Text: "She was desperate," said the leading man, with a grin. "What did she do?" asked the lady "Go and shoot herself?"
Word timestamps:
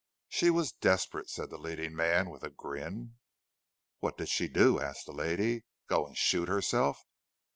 "She 0.29 0.49
was 0.49 0.71
desperate," 0.71 1.29
said 1.29 1.51
the 1.51 1.59
leading 1.59 1.95
man, 1.95 2.31
with 2.31 2.41
a 2.41 2.49
grin. 2.49 3.17
"What 3.99 4.17
did 4.17 4.29
she 4.29 4.47
do?" 4.47 4.79
asked 4.79 5.05
the 5.05 5.11
lady 5.11 5.63
"Go 5.87 6.07
and 6.07 6.17
shoot 6.17 6.47
herself?" 6.49 7.05